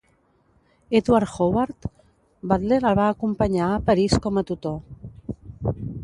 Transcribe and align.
Edward 0.99 1.33
Howard, 1.33 1.85
Butler 2.51 2.79
el 2.81 2.97
va 2.99 3.05
acompanyar 3.17 3.67
a 3.75 3.83
París 3.91 4.17
com 4.23 4.41
a 4.41 4.45
tutor. 4.51 5.77